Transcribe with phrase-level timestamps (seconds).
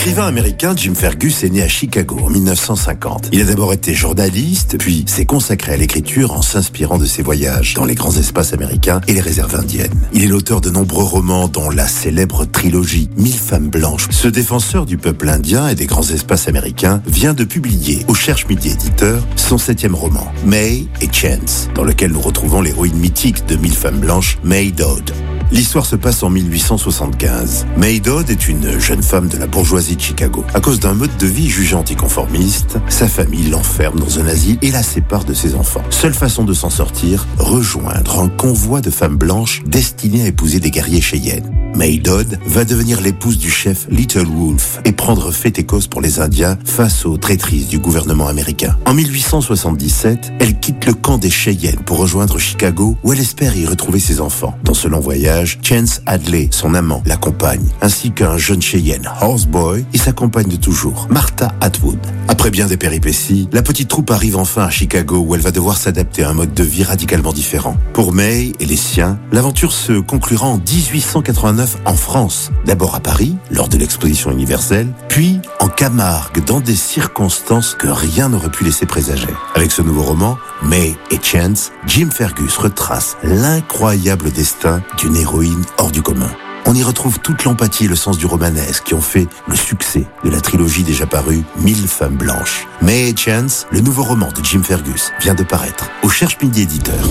[0.00, 3.28] L'écrivain américain Jim Fergus est né à Chicago en 1950.
[3.32, 7.74] Il a d'abord été journaliste, puis s'est consacré à l'écriture en s'inspirant de ses voyages
[7.74, 9.92] dans les grands espaces américains et les réserves indiennes.
[10.14, 14.08] Il est l'auteur de nombreux romans dont la célèbre trilogie Mille femmes blanches.
[14.10, 18.46] Ce défenseur du peuple indien et des grands espaces américains vient de publier au Cherche
[18.46, 23.56] Midi Éditeur son septième roman, May et Chance, dans lequel nous retrouvons l'héroïne mythique de
[23.56, 25.12] Mille femmes blanches, May Dodd.
[25.52, 27.66] L'histoire se passe en 1875.
[27.76, 30.44] May Dodd est une jeune femme de la bourgeoisie de Chicago.
[30.54, 34.70] À cause d'un mode de vie jugé anticonformiste, sa famille l'enferme dans un asile et
[34.70, 35.82] la sépare de ses enfants.
[35.90, 40.70] Seule façon de s'en sortir, rejoindre un convoi de femmes blanches destinées à épouser des
[40.70, 41.59] guerriers cheyennes.
[41.74, 46.00] May Dodd va devenir l'épouse du chef Little Wolf et prendre fait et cause pour
[46.00, 48.76] les Indiens face aux traîtrises du gouvernement américain.
[48.86, 53.66] En 1877, elle quitte le camp des Cheyennes pour rejoindre Chicago où elle espère y
[53.66, 54.56] retrouver ses enfants.
[54.64, 59.98] Dans ce long voyage, Chance Hadley, son amant, l'accompagne, ainsi qu'un jeune Cheyenne, Horseboy, et
[59.98, 61.98] sa compagne de toujours, Martha Atwood.
[62.28, 65.76] Après bien des péripéties, la petite troupe arrive enfin à Chicago où elle va devoir
[65.76, 67.76] s'adapter à un mode de vie radicalement différent.
[67.92, 72.50] Pour May et les siens, l'aventure se conclura en 1889 en France.
[72.64, 78.28] D'abord à Paris, lors de l'exposition universelle, puis en Camargue, dans des circonstances que rien
[78.28, 79.28] n'aurait pu laisser présager.
[79.54, 85.90] Avec ce nouveau roman, May et Chance, Jim Fergus retrace l'incroyable destin d'une héroïne hors
[85.90, 86.30] du commun.
[86.66, 90.06] On y retrouve toute l'empathie et le sens du romanesque qui ont fait le succès
[90.24, 92.66] de la trilogie déjà parue Mille femmes blanches.
[92.80, 96.62] May et Chance, le nouveau roman de Jim Fergus, vient de paraître au Cherche Midi
[96.62, 97.04] Éditeur.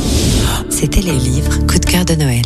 [0.70, 2.46] C'était les livres coup de cœur de Noël.